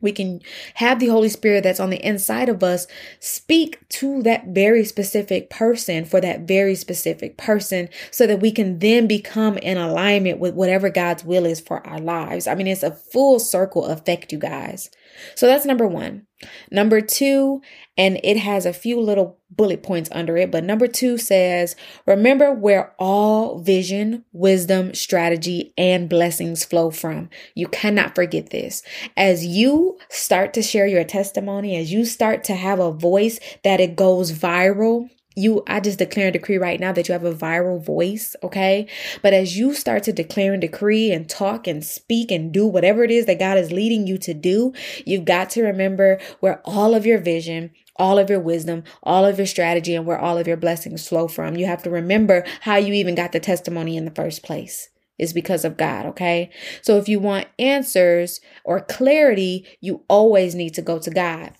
[0.00, 0.40] We can
[0.74, 2.86] have the Holy Spirit that's on the inside of us
[3.18, 8.78] speak to that very specific person for that very specific person so that we can
[8.78, 12.46] then become in alignment with whatever God's will is for our lives.
[12.46, 14.90] I mean, it's a full circle effect, you guys.
[15.34, 16.26] So that's number one.
[16.70, 17.60] Number two,
[17.98, 22.52] and it has a few little bullet points under it, but number two says, remember
[22.52, 27.28] where all vision, wisdom, strategy, and blessings flow from.
[27.54, 28.82] You cannot forget this.
[29.16, 33.80] As you start to share your testimony, as you start to have a voice that
[33.80, 37.34] it goes viral, you i just declare and decree right now that you have a
[37.34, 38.86] viral voice okay
[39.22, 43.04] but as you start to declare and decree and talk and speak and do whatever
[43.04, 44.72] it is that god is leading you to do
[45.06, 49.36] you've got to remember where all of your vision all of your wisdom, all of
[49.36, 51.54] your strategy, and where all of your blessings flow from.
[51.54, 54.88] You have to remember how you even got the testimony in the first place
[55.18, 56.50] is because of God, okay?
[56.80, 61.52] So if you want answers or clarity, you always need to go to God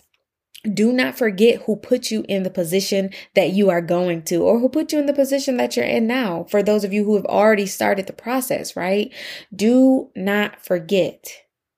[0.63, 4.59] do not forget who put you in the position that you are going to or
[4.59, 6.45] who put you in the position that you're in now.
[6.49, 9.11] For those of you who have already started the process, right?
[9.55, 11.27] Do not forget.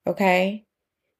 [0.06, 0.66] Okay.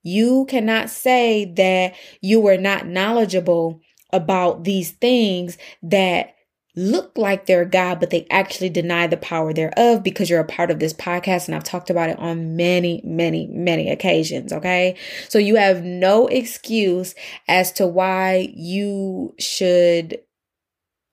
[0.03, 3.81] You cannot say that you were not knowledgeable
[4.13, 6.34] about these things that
[6.77, 10.71] look like they're God, but they actually deny the power thereof because you're a part
[10.71, 11.47] of this podcast.
[11.47, 14.53] And I've talked about it on many, many, many occasions.
[14.53, 14.97] Okay.
[15.29, 17.15] So you have no excuse
[17.49, 20.21] as to why you should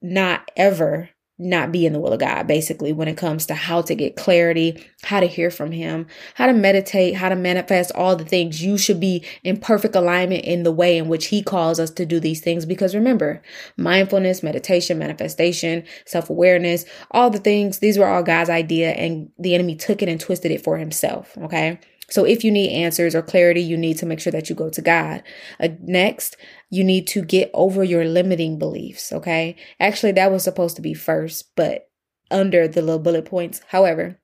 [0.02, 1.10] not ever
[1.42, 4.16] not be in the will of God, basically, when it comes to how to get
[4.16, 8.64] clarity, how to hear from Him, how to meditate, how to manifest all the things.
[8.64, 12.06] You should be in perfect alignment in the way in which He calls us to
[12.06, 12.66] do these things.
[12.66, 13.42] Because remember,
[13.76, 19.56] mindfulness, meditation, manifestation, self awareness, all the things, these were all God's idea, and the
[19.56, 21.38] enemy took it and twisted it for Himself.
[21.40, 21.80] Okay.
[22.12, 24.70] So if you need answers or clarity, you need to make sure that you go
[24.70, 25.24] to God.
[25.60, 26.36] Uh, next,
[26.70, 29.14] you need to get over your limiting beliefs.
[29.14, 29.56] Okay.
[29.80, 31.90] Actually, that was supposed to be first, but
[32.30, 33.62] under the little bullet points.
[33.70, 34.20] However,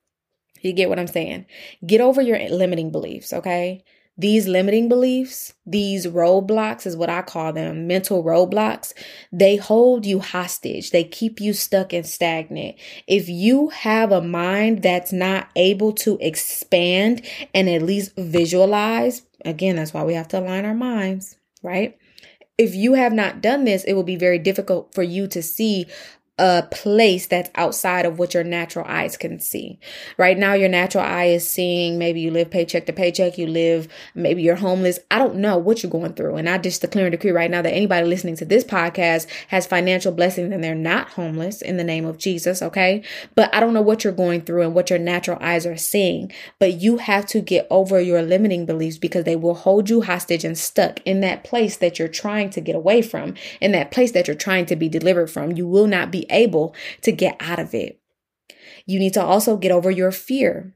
[0.62, 1.46] you get what I'm saying.
[1.86, 3.32] Get over your limiting beliefs.
[3.32, 3.84] Okay.
[4.20, 8.94] These limiting beliefs, these roadblocks is what I call them, mental roadblocks.
[9.32, 10.90] They hold you hostage.
[10.90, 12.78] They keep you stuck and stagnant.
[13.08, 19.76] If you have a mind that's not able to expand and at least visualize, again,
[19.76, 21.96] that's why we have to align our minds, right?
[22.58, 25.86] If you have not done this, it will be very difficult for you to see
[26.40, 29.80] a place that's outside of what your natural eyes can see.
[30.18, 33.88] Right now, your natural eye is seeing maybe you live paycheck to paycheck, you live,
[34.14, 35.00] maybe you're homeless.
[35.10, 36.36] I don't know what you're going through.
[36.36, 39.66] And I just declare and decree right now that anybody listening to this podcast has
[39.66, 42.62] financial blessings and they're not homeless in the name of Jesus.
[42.62, 43.04] Okay.
[43.34, 46.32] But I don't know what you're going through and what your natural eyes are seeing.
[46.60, 50.44] But you have to get over your limiting beliefs because they will hold you hostage
[50.44, 54.12] and stuck in that place that you're trying to get away from, in that place
[54.12, 55.54] that you're trying to be delivered from.
[55.54, 58.00] You will not be able to get out of it.
[58.86, 60.74] You need to also get over your fear.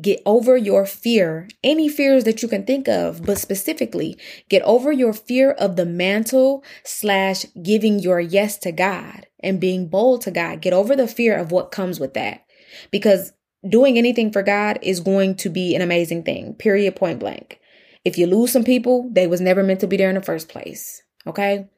[0.00, 4.16] Get over your fear, any fears that you can think of, but specifically
[4.48, 9.88] get over your fear of the mantle slash giving your yes to God and being
[9.88, 10.62] bold to God.
[10.62, 12.46] Get over the fear of what comes with that
[12.90, 13.34] because
[13.68, 17.60] doing anything for God is going to be an amazing thing, period, point blank.
[18.02, 20.48] If you lose some people, they was never meant to be there in the first
[20.48, 21.02] place.
[21.26, 21.68] Okay.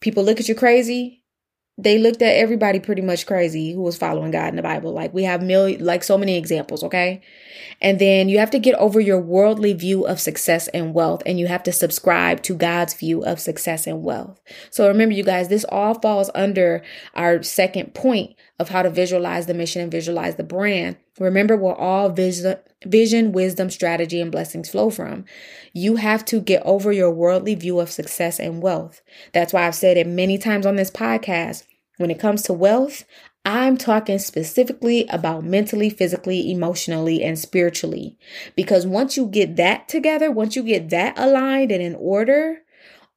[0.00, 1.23] People look at you crazy
[1.76, 4.92] they looked at everybody pretty much crazy who was following God in the Bible.
[4.92, 7.20] Like we have million, like so many examples, okay?
[7.80, 11.40] And then you have to get over your worldly view of success and wealth, and
[11.40, 14.40] you have to subscribe to God's view of success and wealth.
[14.70, 16.82] So remember, you guys, this all falls under
[17.14, 20.96] our second point of how to visualize the mission and visualize the brand.
[21.18, 25.24] Remember we're all vision, vision, wisdom, strategy, and blessings flow from.
[25.72, 29.02] You have to get over your worldly view of success and wealth.
[29.32, 31.64] That's why I've said it many times on this podcast.
[31.96, 33.04] When it comes to wealth,
[33.44, 38.16] I'm talking specifically about mentally, physically, emotionally, and spiritually.
[38.56, 42.62] Because once you get that together, once you get that aligned and in order,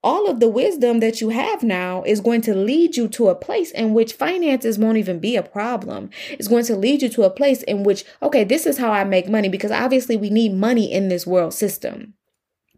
[0.04, 3.36] all of the wisdom that you have now is going to lead you to a
[3.36, 6.10] place in which finances won't even be a problem.
[6.32, 9.04] It's going to lead you to a place in which, okay, this is how I
[9.04, 12.14] make money because obviously we need money in this world system.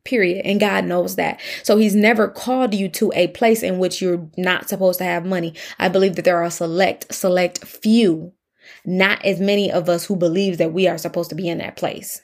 [0.05, 0.45] Period.
[0.45, 1.41] And God knows that.
[1.61, 5.26] So he's never called you to a place in which you're not supposed to have
[5.26, 5.53] money.
[5.78, 8.32] I believe that there are select, select few,
[8.86, 11.76] not as many of us who believe that we are supposed to be in that
[11.76, 12.22] place.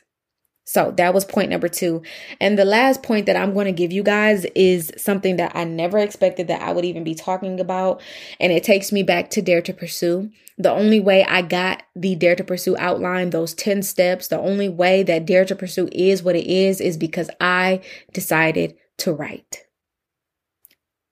[0.65, 2.01] So that was point number two.
[2.41, 5.63] And the last point that I'm going to give you guys is something that I
[5.63, 8.01] never expected that I would even be talking about.
[8.39, 10.31] And it takes me back to Dare to Pursue.
[10.57, 14.67] The only way I got the Dare to Pursue outline, those 10 steps, the only
[14.67, 19.65] way that Dare to Pursue is what it is, is because I decided to write.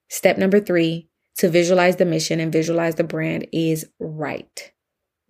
[0.09, 4.72] Step number three to visualize the mission and visualize the brand is write.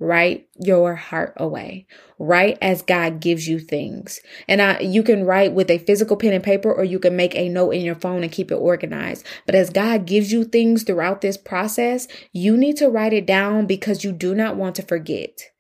[0.03, 1.87] Write your heart away.
[2.19, 4.19] Write as God gives you things.
[4.49, 7.33] And I, you can write with a physical pen and paper, or you can make
[7.35, 9.25] a note in your phone and keep it organized.
[9.45, 13.65] But as God gives you things throughout this process, you need to write it down
[13.65, 15.52] because you do not want to forget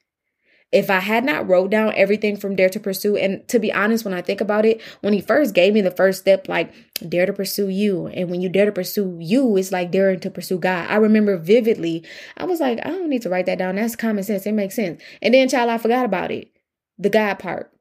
[0.73, 4.03] if I had not wrote down everything from Dare to Pursue, and to be honest,
[4.03, 6.73] when I think about it, when he first gave me the first step, like
[7.07, 10.31] dare to pursue you, and when you dare to pursue you, it's like daring to
[10.31, 10.89] pursue God.
[10.89, 12.03] I remember vividly,
[12.37, 13.75] I was like, I don't need to write that down.
[13.75, 14.47] That's common sense.
[14.47, 15.01] It makes sense.
[15.21, 16.49] And then, child, I forgot about it.
[16.97, 17.71] The God part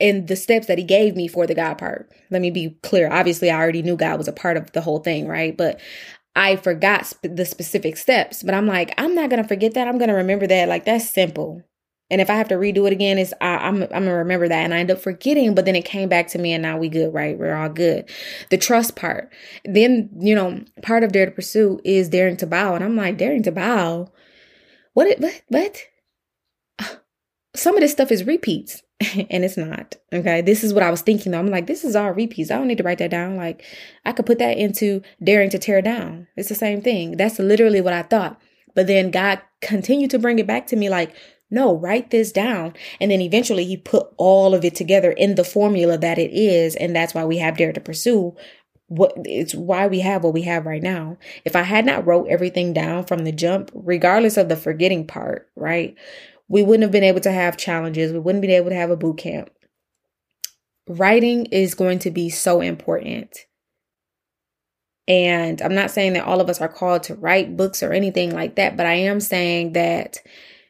[0.00, 2.10] and the steps that he gave me for the God part.
[2.30, 3.10] Let me be clear.
[3.10, 5.56] Obviously, I already knew God was a part of the whole thing, right?
[5.56, 5.80] But
[6.36, 9.88] I forgot sp- the specific steps, but I'm like, I'm not gonna forget that.
[9.88, 10.68] I'm gonna remember that.
[10.68, 11.62] Like that's simple.
[12.10, 14.64] And if I have to redo it again, it's I, I'm I'm gonna remember that.
[14.64, 16.88] And I end up forgetting, but then it came back to me, and now we
[16.88, 17.38] good, right?
[17.38, 18.08] We're all good.
[18.50, 19.32] The trust part.
[19.64, 23.18] Then you know, part of dare to pursue is daring to bow, and I'm like,
[23.18, 24.12] daring to bow.
[24.92, 25.08] What?
[25.08, 25.42] It, What?
[25.48, 25.82] What?
[27.56, 28.83] Some of this stuff is repeats.
[29.30, 29.96] and it's not.
[30.12, 30.40] Okay.
[30.40, 31.38] This is what I was thinking though.
[31.38, 32.50] I'm like, this is all repeats.
[32.50, 33.36] I don't need to write that down.
[33.36, 33.64] Like,
[34.04, 36.28] I could put that into daring to tear down.
[36.36, 37.16] It's the same thing.
[37.16, 38.40] That's literally what I thought.
[38.74, 41.14] But then God continued to bring it back to me like,
[41.50, 42.74] no, write this down.
[43.00, 46.74] And then eventually he put all of it together in the formula that it is.
[46.74, 48.34] And that's why we have Dare to Pursue.
[48.88, 51.16] What it's why we have what we have right now.
[51.44, 55.48] If I had not wrote everything down from the jump, regardless of the forgetting part,
[55.56, 55.96] right?
[56.54, 58.12] We wouldn't have been able to have challenges.
[58.12, 59.50] We wouldn't be able to have a boot camp.
[60.88, 63.36] Writing is going to be so important.
[65.08, 68.32] And I'm not saying that all of us are called to write books or anything
[68.32, 70.18] like that, but I am saying that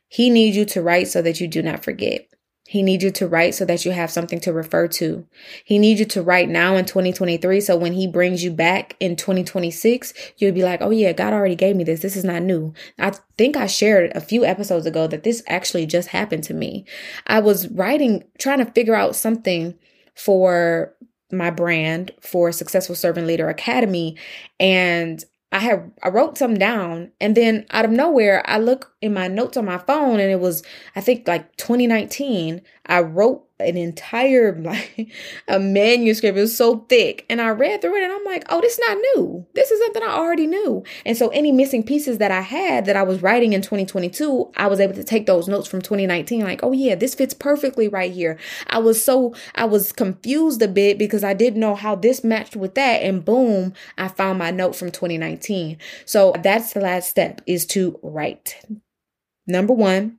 [0.09, 2.29] he needs you to write so that you do not forget.
[2.67, 5.27] He needs you to write so that you have something to refer to.
[5.65, 7.61] He needs you to write now in 2023.
[7.61, 11.57] So when he brings you back in 2026, you'll be like, oh yeah, God already
[11.57, 12.01] gave me this.
[12.01, 12.73] This is not new.
[12.99, 16.87] I think I shared a few episodes ago that this actually just happened to me.
[17.27, 19.79] I was writing, trying to figure out something
[20.15, 20.95] for
[21.31, 24.17] my brand for Successful Servant Leader Academy.
[24.59, 25.23] And
[25.55, 29.29] I had I wrote some down and then out of nowhere I look in my
[29.29, 30.65] notes on my phone and it was
[30.97, 35.13] I think like 2019 I wrote an entire like
[35.49, 36.37] a manuscript.
[36.37, 37.25] It was so thick.
[37.29, 39.47] And I read through it and I'm like, oh, this is not new.
[39.55, 40.85] This is something I already knew.
[41.05, 44.67] And so any missing pieces that I had that I was writing in 2022, I
[44.67, 48.13] was able to take those notes from 2019, like, oh yeah, this fits perfectly right
[48.13, 48.39] here.
[48.67, 52.57] I was so I was confused a bit because I didn't know how this matched
[52.57, 53.03] with that.
[53.03, 55.79] And boom, I found my note from 2019.
[56.05, 58.61] So that's the last step is to write.
[59.47, 60.19] Number one,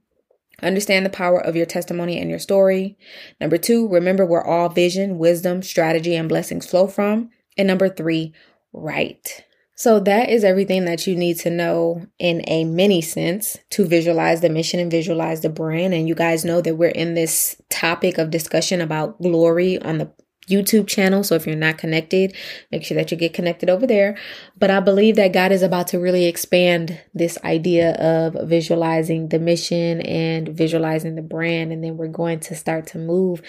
[0.62, 2.98] Understand the power of your testimony and your story.
[3.40, 7.30] Number two, remember where all vision, wisdom, strategy, and blessings flow from.
[7.58, 8.34] And number three,
[8.74, 9.46] write.
[9.78, 14.40] So that is everything that you need to know in a mini sense to visualize
[14.40, 15.94] the mission and visualize the brand.
[15.94, 20.12] And you guys know that we're in this topic of discussion about glory on the
[20.50, 21.24] YouTube channel.
[21.24, 22.36] So if you're not connected,
[22.72, 24.18] make sure that you get connected over there.
[24.58, 29.40] But I believe that God is about to really expand this idea of visualizing the
[29.40, 31.72] mission and visualizing the brand.
[31.72, 33.42] And then we're going to start to move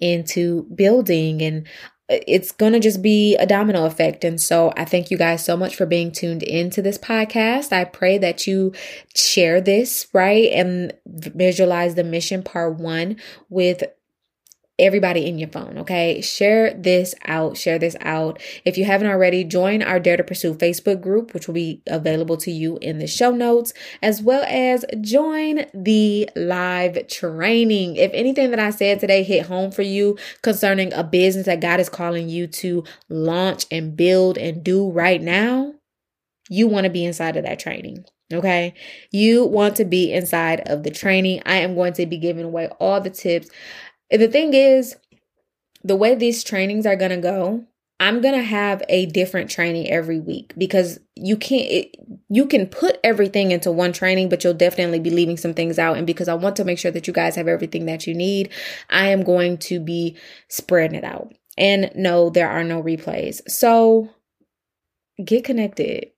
[0.00, 1.66] into building and
[2.08, 4.24] it's going to just be a domino effect.
[4.24, 7.72] And so I thank you guys so much for being tuned into this podcast.
[7.72, 8.74] I pray that you
[9.14, 10.50] share this, right?
[10.52, 13.16] And visualize the mission part one
[13.48, 13.84] with
[14.78, 16.20] everybody in your phone, okay?
[16.20, 18.40] Share this out, share this out.
[18.64, 22.36] If you haven't already, join our Dare to Pursue Facebook group, which will be available
[22.38, 23.72] to you in the show notes,
[24.02, 27.96] as well as join the live training.
[27.96, 31.78] If anything that I said today hit home for you concerning a business that God
[31.78, 35.74] is calling you to launch and build and do right now,
[36.50, 38.04] you want to be inside of that training.
[38.32, 38.74] Okay.
[39.10, 41.42] You want to be inside of the training.
[41.44, 43.48] I am going to be giving away all the tips
[44.10, 44.96] the thing is,
[45.82, 47.64] the way these trainings are going to go,
[48.00, 51.96] I'm going to have a different training every week because you can't, it,
[52.28, 55.96] you can put everything into one training, but you'll definitely be leaving some things out.
[55.96, 58.50] And because I want to make sure that you guys have everything that you need,
[58.90, 60.16] I am going to be
[60.48, 61.32] spreading it out.
[61.56, 63.48] And no, there are no replays.
[63.48, 64.10] So
[65.24, 66.10] get connected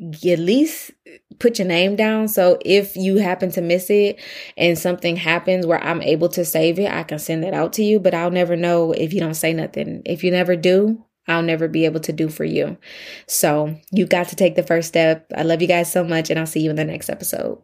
[0.00, 0.92] at least
[1.38, 2.28] put your name down.
[2.28, 4.20] So if you happen to miss it
[4.56, 7.82] and something happens where I'm able to save it, I can send that out to
[7.82, 10.02] you, but I'll never know if you don't say nothing.
[10.04, 12.78] If you never do, I'll never be able to do for you.
[13.26, 15.30] So you got to take the first step.
[15.36, 17.58] I love you guys so much, and I'll see you in the next episode.